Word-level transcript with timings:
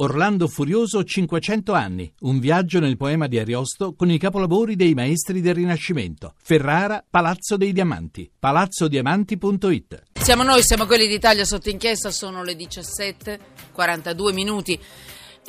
Orlando 0.00 0.46
Furioso 0.46 1.02
500 1.02 1.72
anni, 1.72 2.12
un 2.20 2.38
viaggio 2.38 2.78
nel 2.78 2.96
poema 2.96 3.26
di 3.26 3.36
Ariosto 3.36 3.94
con 3.96 4.08
i 4.08 4.16
capolavori 4.16 4.76
dei 4.76 4.94
maestri 4.94 5.40
del 5.40 5.56
Rinascimento. 5.56 6.34
Ferrara, 6.40 7.04
Palazzo 7.08 7.56
dei 7.56 7.72
Diamanti, 7.72 8.30
palazzodiamanti.it. 8.38 10.02
Siamo 10.12 10.44
noi, 10.44 10.62
siamo 10.62 10.86
quelli 10.86 11.08
d'Italia 11.08 11.44
sotto 11.44 11.68
inchiesta, 11.68 12.12
sono 12.12 12.44
le 12.44 12.54
17:42 12.54 14.32
minuti 14.32 14.78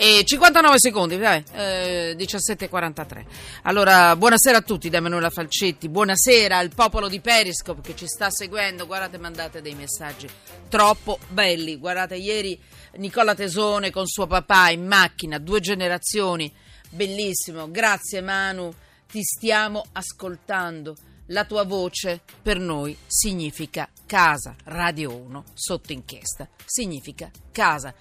e 0.01 0.23
59 0.23 0.79
secondi, 0.79 1.17
dai, 1.17 1.43
eh, 1.51 2.15
17.43. 2.17 3.25
Allora, 3.63 4.15
buonasera 4.15 4.59
a 4.59 4.61
tutti 4.61 4.89
da 4.89 4.99
Emanuela 4.99 5.29
Falcetti, 5.29 5.89
buonasera 5.89 6.57
al 6.57 6.73
popolo 6.73 7.09
di 7.09 7.19
Periscope 7.19 7.81
che 7.81 7.97
ci 7.97 8.07
sta 8.07 8.29
seguendo, 8.29 8.85
guardate, 8.85 9.17
mandate 9.17 9.61
dei 9.61 9.75
messaggi 9.75 10.25
troppo 10.69 11.19
belli, 11.27 11.75
guardate, 11.75 12.15
ieri 12.15 12.57
Nicola 12.93 13.35
Tesone 13.35 13.91
con 13.91 14.07
suo 14.07 14.25
papà 14.25 14.69
in 14.69 14.87
macchina, 14.87 15.37
due 15.37 15.59
generazioni, 15.59 16.49
bellissimo, 16.91 17.69
grazie 17.69 18.21
Manu, 18.21 18.73
ti 19.05 19.21
stiamo 19.21 19.83
ascoltando. 19.91 20.95
La 21.31 21.43
tua 21.43 21.65
voce 21.65 22.21
per 22.41 22.57
noi 22.57 22.97
significa 23.05 23.89
casa, 24.07 24.55
Radio 24.63 25.13
1 25.13 25.43
sotto 25.53 25.91
inchiesta, 25.91 26.47
significa 26.63 27.29
casa. 27.51 27.93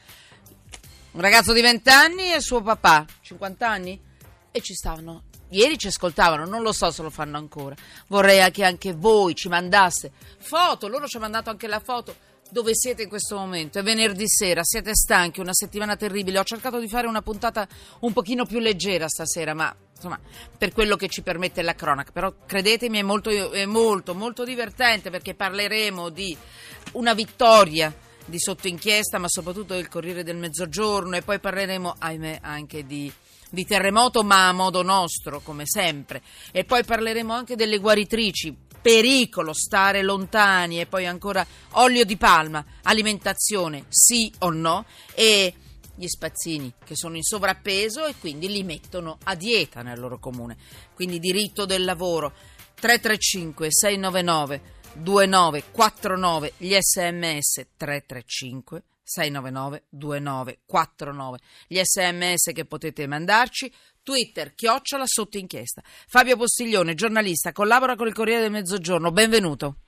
Un 1.10 1.20
ragazzo 1.20 1.52
di 1.52 1.60
20 1.60 1.88
anni 1.88 2.32
e 2.32 2.40
suo 2.40 2.60
papà, 2.60 3.04
50 3.22 3.68
anni, 3.68 4.00
e 4.50 4.60
ci 4.60 4.74
stavano 4.74 5.24
Ieri 5.50 5.78
ci 5.78 5.86
ascoltavano, 5.86 6.44
non 6.44 6.60
lo 6.60 6.72
so 6.72 6.90
se 6.90 7.02
lo 7.02 7.08
fanno 7.08 7.38
ancora. 7.38 7.74
Vorrei 8.08 8.50
che 8.50 8.64
anche 8.64 8.92
voi 8.92 9.34
ci 9.34 9.48
mandaste 9.48 10.12
foto, 10.38 10.88
loro 10.88 11.06
ci 11.06 11.16
hanno 11.16 11.24
mandato 11.24 11.48
anche 11.48 11.66
la 11.66 11.80
foto 11.80 12.14
dove 12.50 12.74
siete 12.74 13.02
in 13.02 13.08
questo 13.08 13.36
momento. 13.36 13.78
È 13.78 13.82
venerdì 13.82 14.28
sera, 14.28 14.62
siete 14.62 14.94
stanchi, 14.94 15.40
una 15.40 15.54
settimana 15.54 15.96
terribile. 15.96 16.38
Ho 16.38 16.44
cercato 16.44 16.78
di 16.78 16.88
fare 16.88 17.06
una 17.06 17.22
puntata 17.22 17.66
un 18.00 18.12
pochino 18.12 18.44
più 18.44 18.58
leggera 18.58 19.08
stasera, 19.08 19.54
ma 19.54 19.74
insomma, 19.94 20.20
per 20.56 20.72
quello 20.72 20.96
che 20.96 21.08
ci 21.08 21.22
permette 21.22 21.62
la 21.62 21.74
cronaca. 21.74 22.12
Però 22.12 22.32
credetemi, 22.46 22.98
è 22.98 23.02
molto, 23.02 23.30
è 23.30 23.64
molto, 23.64 24.14
molto 24.14 24.44
divertente 24.44 25.08
perché 25.08 25.34
parleremo 25.34 26.10
di 26.10 26.36
una 26.92 27.14
vittoria 27.14 27.94
di 28.28 28.38
sotto 28.38 28.68
inchiesta, 28.68 29.18
ma 29.18 29.28
soprattutto 29.28 29.74
del 29.74 29.88
Corriere 29.88 30.22
del 30.22 30.36
Mezzogiorno 30.36 31.16
e 31.16 31.22
poi 31.22 31.40
parleremo, 31.40 31.94
ahimè, 31.98 32.38
anche 32.42 32.86
di 32.86 33.12
di 33.50 33.64
terremoto, 33.64 34.22
ma 34.22 34.48
a 34.48 34.52
modo 34.52 34.82
nostro, 34.82 35.40
come 35.40 35.64
sempre. 35.66 36.22
E 36.52 36.64
poi 36.64 36.84
parleremo 36.84 37.32
anche 37.32 37.56
delle 37.56 37.78
guaritrici, 37.78 38.54
pericolo 38.80 39.52
stare 39.52 40.02
lontani 40.02 40.80
e 40.80 40.86
poi 40.86 41.06
ancora 41.06 41.46
olio 41.72 42.04
di 42.04 42.16
palma, 42.16 42.64
alimentazione 42.82 43.84
sì 43.88 44.32
o 44.40 44.50
no 44.50 44.84
e 45.14 45.54
gli 45.94 46.06
spazzini 46.06 46.72
che 46.84 46.94
sono 46.94 47.16
in 47.16 47.22
sovrappeso 47.22 48.06
e 48.06 48.14
quindi 48.20 48.48
li 48.48 48.62
mettono 48.62 49.18
a 49.24 49.34
dieta 49.34 49.82
nel 49.82 49.98
loro 49.98 50.18
comune. 50.18 50.56
Quindi 50.94 51.18
diritto 51.18 51.64
del 51.66 51.84
lavoro 51.84 52.32
335 52.74 53.66
699 53.68 54.76
2949 54.94 56.52
gli 56.56 56.76
sms 56.78 57.66
335 57.76 58.82
699 59.02 59.84
2949 59.88 61.38
gli 61.66 61.80
sms 61.82 62.52
che 62.52 62.64
potete 62.64 63.06
mandarci 63.06 63.72
Twitter, 64.08 64.54
chiocciola 64.54 65.04
sotto 65.06 65.36
inchiesta. 65.36 65.82
Fabio 66.06 66.38
Postiglione, 66.38 66.94
giornalista, 66.94 67.52
collabora 67.52 67.94
con 67.94 68.06
il 68.06 68.14
Corriere 68.14 68.40
del 68.40 68.50
Mezzogiorno. 68.50 69.10
Benvenuto. 69.10 69.80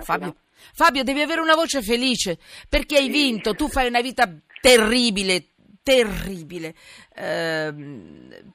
Fabio. 0.00 0.36
Fabio, 0.72 1.02
devi 1.02 1.22
avere 1.22 1.40
una 1.40 1.56
voce 1.56 1.82
felice 1.82 2.38
perché 2.68 2.98
hai 2.98 3.08
vinto. 3.08 3.54
Tu 3.54 3.68
fai 3.68 3.88
una 3.88 4.00
vita 4.00 4.32
terribile, 4.60 5.47
terribile. 5.88 6.74
Eh, 7.14 7.72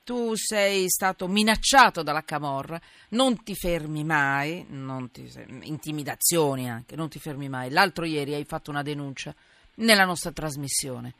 tu 0.03 0.35
sei 0.35 0.87
stato 0.87 1.27
minacciato 1.27 2.03
dalla 2.03 2.21
Camorra, 2.21 2.79
non 3.09 3.41
ti 3.43 3.55
fermi 3.55 4.03
mai, 4.03 4.63
ti, 5.11 5.27
intimidazioni 5.63 6.69
anche, 6.69 6.95
non 6.95 7.09
ti 7.09 7.17
fermi 7.17 7.49
mai. 7.49 7.71
L'altro 7.71 8.05
ieri 8.05 8.35
hai 8.35 8.45
fatto 8.45 8.69
una 8.69 8.83
denuncia 8.83 9.33
nella 9.75 10.05
nostra 10.05 10.31
trasmissione. 10.31 11.13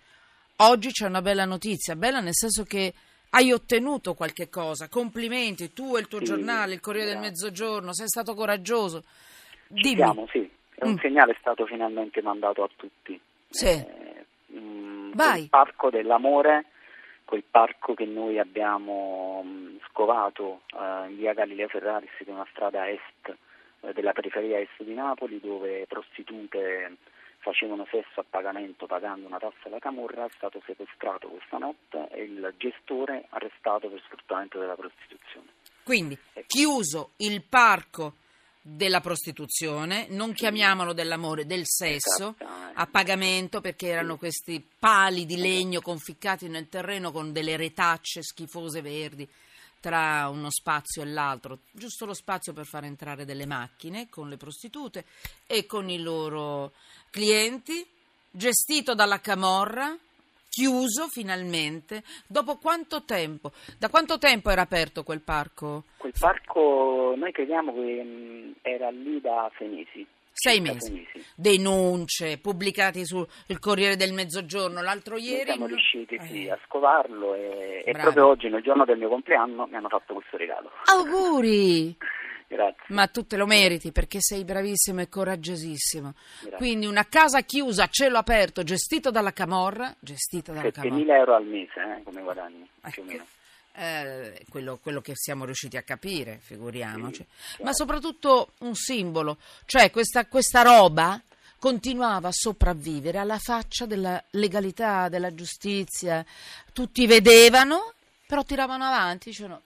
Oggi 0.57 0.91
c'è 0.91 1.07
una 1.07 1.23
bella 1.23 1.45
notizia, 1.45 1.95
bella 1.95 2.19
nel 2.19 2.35
senso 2.35 2.63
che 2.63 2.93
hai 3.31 3.51
ottenuto 3.51 4.13
qualche 4.13 4.49
cosa. 4.49 4.87
Complimenti, 4.89 5.73
tu 5.73 5.95
e 5.95 6.01
il 6.01 6.07
tuo 6.07 6.19
sì, 6.19 6.25
giornale, 6.25 6.75
il 6.75 6.79
Corriere 6.79 7.09
del 7.09 7.19
Mezzogiorno, 7.19 7.91
sei 7.91 8.07
stato 8.07 8.35
coraggioso. 8.35 9.03
Dimmi. 9.67 9.95
Siamo, 9.95 10.27
sì. 10.31 10.47
È 10.75 10.85
un 10.85 10.93
mm. 10.93 10.97
segnale 10.97 11.35
stato 11.39 11.65
finalmente 11.65 12.21
mandato 12.21 12.61
a 12.61 12.69
tutti. 12.75 13.19
Sì. 13.49 13.65
Eh, 13.65 14.25
mm, 14.53 14.82
Vai. 15.13 15.43
Il 15.43 15.49
Parco 15.49 15.89
dell'Amore, 15.89 16.65
quel 17.25 17.43
parco 17.49 17.93
che 17.93 18.05
noi 18.05 18.39
abbiamo 18.39 19.41
mm, 19.45 19.77
scovato 19.89 20.61
eh, 20.71 21.09
in 21.09 21.17
via 21.17 21.33
Galileo 21.33 21.67
Ferraris, 21.67 22.09
che 22.17 22.25
è 22.25 22.31
una 22.31 22.47
strada 22.51 22.89
est 22.89 23.35
eh, 23.81 23.93
della 23.93 24.11
periferia 24.11 24.59
est 24.59 24.81
di 24.83 24.93
Napoli, 24.93 25.39
dove 25.39 25.85
prostitute 25.87 26.97
facevano 27.43 27.85
sesso 27.91 28.21
a 28.21 28.25
pagamento 28.27 28.85
pagando 28.85 29.27
una 29.27 29.37
tassa 29.37 29.67
alla 29.67 29.79
Camorra, 29.79 30.25
è 30.25 30.29
stato 30.35 30.61
sequestrato 30.65 31.27
questa 31.27 31.57
notte 31.57 32.07
e 32.11 32.23
il 32.23 32.53
gestore 32.57 33.25
arrestato 33.29 33.89
per 33.89 34.01
sfruttamento 34.05 34.59
della 34.59 34.75
prostituzione. 34.75 35.47
Quindi 35.83 36.17
chiuso 36.47 37.11
il 37.17 37.43
parco 37.43 38.13
della 38.65 39.01
prostituzione, 39.01 40.07
non 40.09 40.31
chiamiamolo 40.31 40.93
dell'amore, 40.93 41.45
del 41.45 41.63
sesso 41.65 42.35
a 42.75 42.87
pagamento 42.87 43.59
perché 43.59 43.87
erano 43.87 44.15
questi 44.15 44.65
pali 44.79 45.25
di 45.25 45.35
legno 45.35 45.81
conficcati 45.81 46.47
nel 46.47 46.69
terreno 46.69 47.11
con 47.11 47.33
delle 47.33 47.57
retacce 47.57 48.23
schifose 48.23 48.81
verdi 48.81 49.27
tra 49.81 50.29
uno 50.29 50.49
spazio 50.49 51.01
e 51.01 51.05
l'altro, 51.07 51.59
giusto 51.69 52.05
lo 52.05 52.13
spazio 52.13 52.53
per 52.53 52.65
far 52.65 52.85
entrare 52.85 53.25
delle 53.25 53.45
macchine 53.45 54.07
con 54.07 54.29
le 54.29 54.37
prostitute 54.37 55.03
e 55.45 55.65
con 55.65 55.89
i 55.89 55.99
loro 55.99 56.71
clienti, 57.09 57.85
gestito 58.31 58.95
dalla 58.95 59.19
Camorra, 59.19 59.93
chiuso 60.53 61.07
finalmente. 61.07 62.03
Dopo 62.27 62.57
quanto 62.57 63.03
tempo? 63.03 63.51
Da 63.79 63.89
quanto 63.89 64.19
tempo 64.19 64.51
era 64.51 64.61
aperto 64.61 65.03
quel 65.03 65.21
parco? 65.21 65.85
Quel 65.97 66.13
parco 66.17 67.15
noi 67.17 67.31
crediamo 67.31 67.73
che 67.73 68.03
mm, 68.03 68.51
era 68.61 68.91
lì 68.91 69.19
da 69.19 69.51
sei 69.57 69.67
mesi. 69.69 70.07
Sei 70.31 70.59
mesi. 70.61 71.07
Denunce 71.35 72.37
pubblicate 72.39 73.03
sul 73.05 73.27
Corriere 73.59 73.95
del 73.95 74.13
Mezzogiorno 74.13 74.81
l'altro 74.81 75.17
ieri. 75.17 75.51
Siamo 75.51 75.65
riusciti 75.65 76.19
sì, 76.21 76.45
eh. 76.45 76.51
a 76.51 76.59
scovarlo 76.65 77.33
e, 77.33 77.83
e, 77.85 77.91
proprio 77.91 78.27
oggi, 78.27 78.49
nel 78.49 78.61
giorno 78.61 78.85
del 78.85 78.97
mio 78.97 79.09
compleanno, 79.09 79.67
mi 79.67 79.75
hanno 79.75 79.89
fatto 79.89 80.13
questo 80.13 80.37
regalo. 80.37 80.69
Auguri! 80.85 81.95
Grazie. 82.53 82.83
Ma 82.87 83.07
tu 83.07 83.25
te 83.25 83.37
lo 83.37 83.45
meriti 83.45 83.91
perché 83.91 84.19
sei 84.21 84.43
bravissimo 84.43 85.01
e 85.01 85.09
coraggiosissimo. 85.09 86.13
Grazie. 86.41 86.57
Quindi 86.57 86.85
una 86.85 87.05
casa 87.07 87.41
chiusa 87.41 87.83
a 87.83 87.87
cielo 87.87 88.17
aperto, 88.17 88.63
gestita 88.63 89.09
dalla 89.09 89.33
Camorra, 89.33 89.93
gestita 89.99 90.51
dalla 90.51 90.69
7.000 90.69 91.09
euro 91.09 91.35
al 91.35 91.45
mese 91.45 91.81
eh, 91.81 92.03
come 92.03 92.21
guadagni, 92.21 92.67
ecco. 92.81 92.89
più 92.91 93.01
o 93.01 93.05
meno 93.05 93.25
eh, 93.75 94.45
quello, 94.49 94.77
quello, 94.81 95.01
che 95.01 95.13
siamo 95.15 95.45
riusciti 95.45 95.77
a 95.77 95.81
capire, 95.81 96.37
figuriamoci, 96.39 97.25
sì, 97.27 97.63
ma 97.63 97.73
soprattutto 97.73 98.51
un 98.59 98.75
simbolo, 98.75 99.37
cioè 99.65 99.89
questa, 99.89 100.27
questa 100.27 100.61
roba 100.61 101.19
continuava 101.57 102.27
a 102.27 102.33
sopravvivere 102.33 103.17
alla 103.17 103.39
faccia 103.39 103.85
della 103.85 104.21
legalità, 104.31 105.09
della 105.09 105.33
giustizia, 105.33 106.23
tutti 106.71 107.07
vedevano, 107.07 107.93
però 108.27 108.43
tiravano 108.43 108.83
avanti, 108.83 109.29
dicevano, 109.29 109.61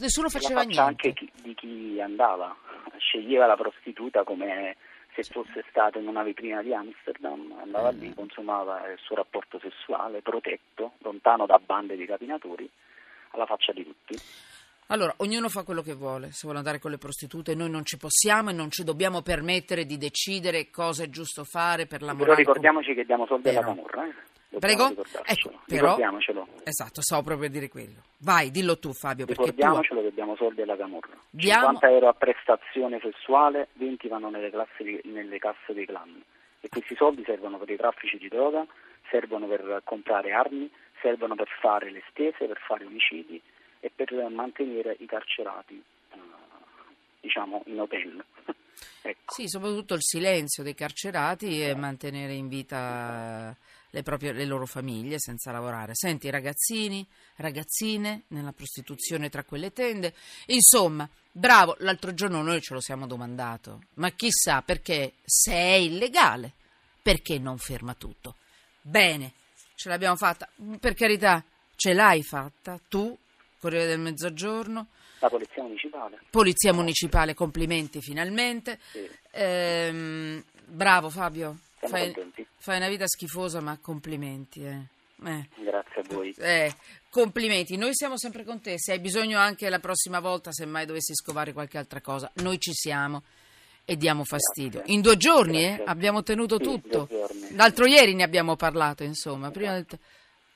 nessuno 0.00 0.28
faceva 0.28 0.62
niente. 0.62 0.80
anche 0.80 1.14
di 1.42 1.54
chi 1.54 2.00
andava, 2.00 2.54
sceglieva 2.98 3.46
la 3.46 3.56
prostituta 3.56 4.24
come 4.24 4.76
se 5.14 5.22
fosse 5.32 5.64
stato 5.70 5.98
in 5.98 6.06
una 6.06 6.22
vetrina 6.22 6.62
di 6.62 6.74
Amsterdam, 6.74 7.54
andava 7.60 7.90
lì, 7.90 8.08
mm. 8.08 8.12
consumava 8.12 8.86
il 8.90 8.98
suo 8.98 9.16
rapporto 9.16 9.58
sessuale 9.58 10.20
protetto, 10.20 10.92
lontano 10.98 11.46
da 11.46 11.58
bande 11.64 11.96
di 11.96 12.04
rapinatori 12.04 12.68
alla 13.30 13.46
faccia 13.46 13.72
di 13.72 13.82
tutti. 13.82 14.14
Allora, 14.88 15.14
ognuno 15.18 15.48
fa 15.48 15.64
quello 15.64 15.82
che 15.82 15.94
vuole, 15.94 16.30
se 16.30 16.42
vuole 16.42 16.58
andare 16.58 16.78
con 16.78 16.92
le 16.92 16.98
prostitute, 16.98 17.56
noi 17.56 17.70
non 17.70 17.84
ci 17.84 17.96
possiamo 17.96 18.50
e 18.50 18.52
non 18.52 18.70
ci 18.70 18.84
dobbiamo 18.84 19.20
permettere 19.20 19.84
di 19.84 19.96
decidere 19.96 20.70
cosa 20.70 21.02
è 21.02 21.08
giusto 21.08 21.42
fare 21.42 21.86
per 21.86 22.02
la 22.02 22.12
morale. 22.12 22.34
Però 22.34 22.36
ricordiamo 22.36 22.80
che 22.80 23.04
diamo 23.04 23.26
soldi 23.26 23.48
però. 23.48 23.60
alla 23.60 23.66
camorra, 23.68 24.06
eh? 24.06 24.14
Prego? 24.58 24.86
Ecco, 25.24 25.60
però, 25.66 25.96
Ricordiamocelo. 25.96 26.48
Esatto, 26.64 27.02
stavo 27.02 27.22
proprio 27.22 27.48
a 27.48 27.50
dire 27.50 27.68
quello. 27.68 28.02
Vai, 28.18 28.50
dillo 28.50 28.78
tu 28.78 28.92
Fabio. 28.92 29.26
Ricordiamocelo 29.26 30.02
che 30.02 30.12
diamo 30.12 30.36
soldi 30.36 30.62
alla 30.62 30.76
camorra. 30.76 31.12
Diamo... 31.30 31.66
50 31.66 31.90
euro 31.90 32.08
a 32.08 32.14
prestazione 32.14 33.00
sessuale, 33.00 33.68
20 33.74 34.08
vanno 34.08 34.30
nelle, 34.30 34.50
di, 34.78 35.00
nelle 35.04 35.38
casse 35.38 35.74
dei 35.74 35.84
clan. 35.84 36.22
E 36.60 36.68
questi 36.68 36.94
soldi 36.96 37.22
servono 37.24 37.58
per 37.58 37.70
i 37.70 37.76
traffici 37.76 38.16
di 38.16 38.28
droga, 38.28 38.66
servono 39.10 39.46
per 39.46 39.82
comprare 39.84 40.32
armi, 40.32 40.70
servono 41.00 41.34
per 41.34 41.48
fare 41.60 41.90
le 41.90 42.02
stese, 42.10 42.46
per 42.46 42.58
fare 42.66 42.84
omicidi 42.84 43.40
e 43.80 43.90
per 43.94 44.12
mantenere 44.30 44.96
i 44.98 45.06
carcerati 45.06 45.82
eh, 46.12 46.18
diciamo 47.20 47.62
in 47.66 47.80
hotel. 47.80 48.24
ecco. 49.02 49.32
Sì, 49.32 49.48
soprattutto 49.48 49.94
il 49.94 50.02
silenzio 50.02 50.62
dei 50.62 50.74
carcerati 50.74 51.62
e 51.62 51.74
mantenere 51.76 52.32
in 52.32 52.48
vita 52.48 53.54
le, 53.96 54.02
proprie, 54.02 54.32
le 54.32 54.44
loro 54.44 54.66
famiglie 54.66 55.18
senza 55.18 55.50
lavorare. 55.50 55.94
Senti, 55.94 56.28
ragazzini, 56.28 57.06
ragazzine 57.36 58.24
nella 58.28 58.52
prostituzione 58.52 59.30
tra 59.30 59.42
quelle 59.42 59.72
tende. 59.72 60.12
Insomma, 60.46 61.08
bravo, 61.32 61.76
l'altro 61.78 62.12
giorno 62.12 62.42
noi 62.42 62.60
ce 62.60 62.74
lo 62.74 62.80
siamo 62.80 63.06
domandato, 63.06 63.84
ma 63.94 64.10
chissà 64.10 64.60
perché 64.60 65.14
se 65.24 65.52
è 65.52 65.74
illegale, 65.76 66.52
perché 67.00 67.38
non 67.38 67.56
ferma 67.56 67.94
tutto? 67.94 68.36
Bene, 68.82 69.32
ce 69.74 69.88
l'abbiamo 69.88 70.16
fatta, 70.16 70.46
per 70.78 70.92
carità, 70.92 71.42
ce 71.74 71.94
l'hai 71.94 72.22
fatta 72.22 72.78
tu, 72.88 73.16
Corriere 73.58 73.86
del 73.86 73.98
Mezzogiorno. 73.98 74.88
La 75.20 75.30
Polizia 75.30 75.62
Municipale. 75.62 76.20
Polizia 76.28 76.72
Municipale, 76.74 77.32
complimenti 77.32 78.02
finalmente. 78.02 78.78
Sì. 78.90 79.08
Ehm, 79.30 80.44
bravo 80.66 81.08
Fabio, 81.08 81.60
fai, 81.78 82.12
contenti. 82.12 82.45
Fai 82.66 82.78
una 82.78 82.88
vita 82.88 83.06
schifosa 83.06 83.60
ma 83.60 83.78
complimenti. 83.80 84.64
Eh. 84.64 84.80
Eh. 85.24 85.48
Grazie 85.54 86.00
a 86.00 86.04
voi. 86.08 86.34
Eh, 86.36 86.74
complimenti, 87.10 87.76
noi 87.76 87.94
siamo 87.94 88.18
sempre 88.18 88.42
con 88.42 88.60
te, 88.60 88.74
se 88.76 88.90
hai 88.90 88.98
bisogno 88.98 89.38
anche 89.38 89.68
la 89.68 89.78
prossima 89.78 90.18
volta, 90.18 90.50
se 90.50 90.66
mai 90.66 90.84
dovessi 90.84 91.14
scovare 91.14 91.52
qualche 91.52 91.78
altra 91.78 92.00
cosa, 92.00 92.28
noi 92.42 92.58
ci 92.58 92.72
siamo 92.72 93.22
e 93.84 93.96
diamo 93.96 94.24
fastidio. 94.24 94.78
Grazie. 94.80 94.94
In 94.94 95.00
due 95.00 95.16
giorni 95.16 95.64
eh, 95.64 95.80
abbiamo 95.86 96.24
tenuto 96.24 96.56
Sì, 96.58 96.64
tutto. 96.64 97.08
L'altro 97.50 97.86
ieri 97.86 98.14
ne 98.14 98.24
abbiamo 98.24 98.56
parlato, 98.56 99.04
insomma. 99.04 99.52
Prima 99.52 99.74
del 99.74 99.86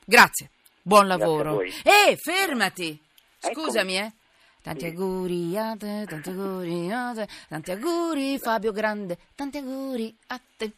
Grazie, 0.05 0.51
buon 0.83 1.07
lavoro. 1.07 1.55
voi. 1.55 1.73
Eh, 1.85 2.17
fermati! 2.17 3.01
Scusami, 3.39 3.99
eh. 3.99 4.13
Tanti 4.63 4.85
auguri 4.87 5.57
a 5.57 5.77
te, 5.79 6.07
tanti 6.09 6.29
auguri 6.31 6.91
a 6.91 7.13
te, 7.15 7.29
tanti 7.49 7.71
auguri 7.71 8.37
Fabio 8.41 8.73
Grande, 8.73 9.17
tanti 9.37 9.59
auguri 9.59 10.13
a 10.27 10.41
te. 10.57 10.73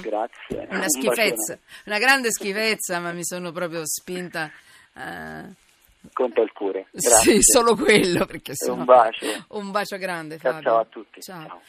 Grazie. 0.00 0.66
Una 0.70 0.78
Un 0.82 0.88
schifezza, 0.88 1.54
bacione. 1.54 1.60
una 1.86 1.98
grande 1.98 2.30
schifezza, 2.30 2.98
ma 3.00 3.12
mi 3.12 3.24
sono 3.24 3.52
proprio 3.52 3.82
spinta. 3.86 4.50
eh, 4.94 5.66
Conta 6.12 6.40
il 6.40 6.52
cuore. 6.52 6.86
Grazie. 6.92 7.32
Sì, 7.34 7.42
solo 7.42 7.74
quello, 7.74 8.24
perché 8.24 8.54
sennò- 8.54 8.74
un 8.74 8.84
bacio. 8.84 9.26
Un 9.48 9.70
bacio 9.70 9.96
grande, 9.98 10.38
Ciao, 10.38 10.52
Fabio. 10.52 10.68
ciao 10.70 10.78
a 10.80 10.84
tutti. 10.84 11.20
Ciao. 11.20 11.46
Ciao. 11.46 11.60